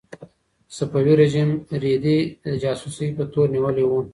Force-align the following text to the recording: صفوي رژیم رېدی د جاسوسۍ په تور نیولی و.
صفوي 0.75 1.13
رژیم 1.21 1.49
رېدی 1.83 2.17
د 2.43 2.45
جاسوسۍ 2.63 3.07
په 3.17 3.23
تور 3.31 3.47
نیولی 3.55 3.83
و. 3.87 3.91